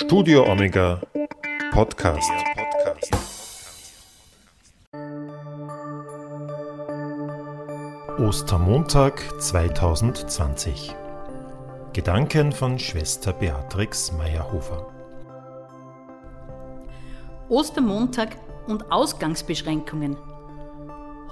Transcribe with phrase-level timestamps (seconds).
[0.00, 1.00] Studio Omega
[1.72, 2.30] Podcast.
[8.16, 10.94] Ostermontag 2020.
[11.92, 14.86] Gedanken von Schwester Beatrix Meyerhofer.
[17.48, 18.36] Ostermontag
[18.68, 20.16] und Ausgangsbeschränkungen.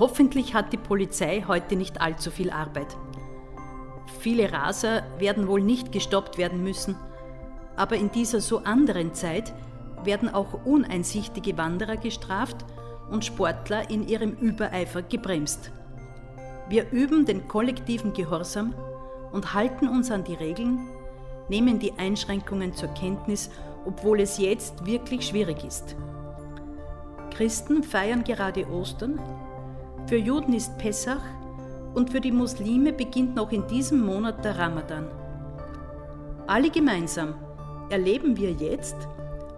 [0.00, 2.96] Hoffentlich hat die Polizei heute nicht allzu viel Arbeit.
[4.18, 6.96] Viele Raser werden wohl nicht gestoppt werden müssen,
[7.76, 9.52] aber in dieser so anderen Zeit
[10.04, 12.64] werden auch uneinsichtige Wanderer gestraft
[13.10, 15.70] und Sportler in ihrem Übereifer gebremst.
[16.68, 18.74] Wir üben den kollektiven Gehorsam
[19.32, 20.80] und halten uns an die Regeln,
[21.48, 23.50] nehmen die Einschränkungen zur Kenntnis,
[23.84, 25.94] obwohl es jetzt wirklich schwierig ist.
[27.30, 29.20] Christen feiern gerade Ostern,
[30.06, 31.22] für Juden ist Pessach
[31.94, 35.06] und für die Muslime beginnt noch in diesem Monat der Ramadan.
[36.46, 37.34] Alle gemeinsam
[37.90, 38.96] erleben wir jetzt,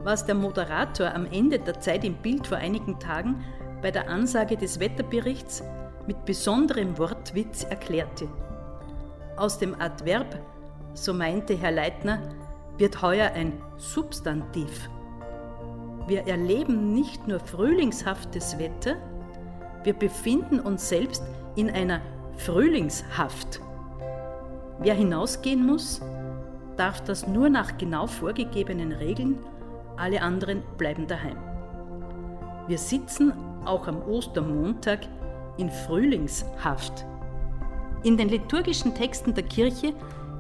[0.03, 3.45] was der Moderator am Ende der Zeit im Bild vor einigen Tagen
[3.83, 5.63] bei der Ansage des Wetterberichts
[6.07, 8.29] mit besonderem Wortwitz erklärte.
[9.37, 10.41] Aus dem Adverb,
[10.95, 12.21] so meinte Herr Leitner,
[12.79, 14.89] wird heuer ein Substantiv.
[16.07, 18.97] Wir erleben nicht nur frühlingshaftes Wetter,
[19.85, 21.23] wir befinden uns selbst
[21.55, 22.01] in einer
[22.37, 23.61] Frühlingshaft.
[24.81, 26.01] Wer hinausgehen muss,
[26.79, 29.39] darf das nur nach genau vorgegebenen Regeln,
[29.97, 31.37] alle anderen bleiben daheim.
[32.69, 33.33] Wir sitzen
[33.65, 35.01] auch am Ostermontag
[35.57, 37.05] in Frühlingshaft.
[38.05, 39.93] In den liturgischen Texten der Kirche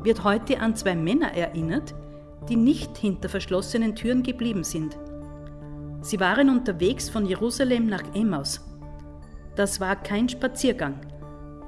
[0.02, 1.94] wird heute an zwei Männer erinnert,
[2.48, 4.96] die nicht hinter verschlossenen Türen geblieben sind.
[6.00, 8.64] Sie waren unterwegs von Jerusalem nach Emmaus.
[9.56, 11.00] Das war kein Spaziergang,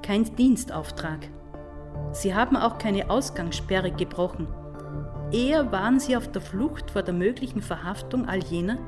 [0.03, 1.29] kein Dienstauftrag.
[2.13, 4.49] Sie haben auch keine Ausgangssperre gebrochen.
[5.33, 8.79] Eher waren sie auf der Flucht vor der möglichen Verhaftung all jener,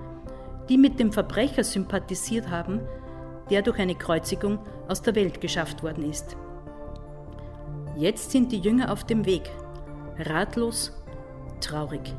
[0.68, 2.80] die mit dem Verbrecher sympathisiert haben,
[3.50, 4.58] der durch eine Kreuzigung
[4.88, 6.36] aus der Welt geschafft worden ist.
[7.96, 9.50] Jetzt sind die Jünger auf dem Weg,
[10.18, 10.92] ratlos,
[11.60, 12.14] traurig.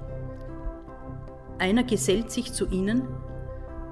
[1.59, 3.07] Einer gesellt sich zu ihnen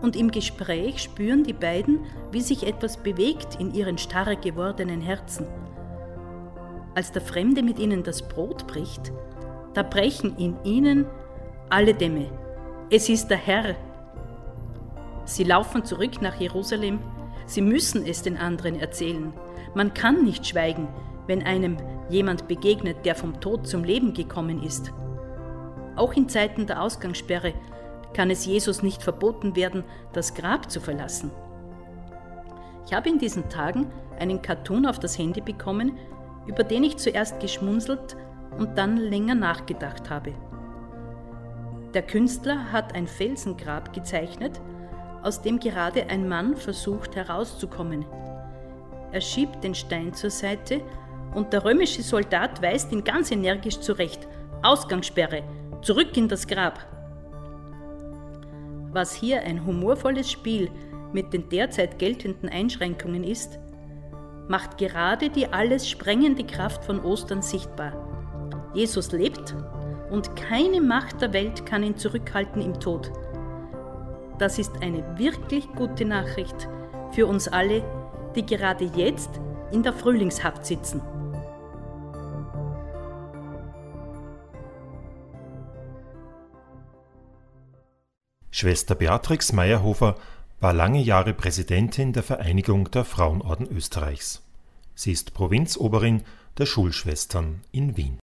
[0.02, 5.48] und im Gespräch spüren die beiden, wie sich etwas bewegt in ihren starre gewordenen Herzen.
[6.94, 9.12] Als der Fremde mit ihnen das Brot bricht,
[9.74, 11.06] da brechen in ihnen
[11.70, 12.30] alle Dämme.
[12.90, 13.76] Es ist der Herr.
[15.24, 17.00] Sie laufen zurück nach Jerusalem.
[17.46, 19.32] Sie müssen es den anderen erzählen.
[19.74, 20.90] Man kann nicht schweigen,
[21.28, 21.78] wenn einem
[22.10, 24.92] jemand begegnet, der vom Tod zum Leben gekommen ist.
[25.96, 27.54] Auch in Zeiten der Ausgangssperre
[28.14, 31.32] kann es Jesus nicht verboten werden, das Grab zu verlassen.
[32.86, 33.88] Ich habe in diesen Tagen
[34.20, 35.98] einen Cartoon auf das Handy bekommen,
[36.48, 38.16] über den ich zuerst geschmunzelt
[38.58, 40.34] und dann länger nachgedacht habe.
[41.94, 44.62] Der Künstler hat ein Felsengrab gezeichnet,
[45.24, 48.06] aus dem gerade ein Mann versucht herauszukommen.
[49.12, 50.82] Er schiebt den Stein zur Seite
[51.36, 54.28] und der römische Soldat weist ihn ganz energisch zurecht.
[54.64, 55.44] Ausgangssperre,
[55.82, 56.80] zurück in das Grab.
[58.94, 60.70] Was hier ein humorvolles Spiel
[61.14, 63.60] mit den derzeit geltenden Einschränkungen ist,
[64.52, 67.94] macht gerade die alles sprengende Kraft von Ostern sichtbar.
[68.74, 69.56] Jesus lebt
[70.10, 73.14] und keine Macht der Welt kann ihn zurückhalten im Tod.
[74.40, 76.68] Das ist eine wirklich gute Nachricht
[77.12, 77.82] für uns alle,
[78.36, 79.30] die gerade jetzt
[79.72, 81.02] in der Frühlingshaft sitzen.
[88.50, 90.18] Schwester Beatrix Meyerhofer
[90.62, 94.44] war lange Jahre Präsidentin der Vereinigung der Frauenorden Österreichs.
[94.94, 96.22] Sie ist Provinzoberin
[96.60, 98.20] der Schulschwestern in Wien.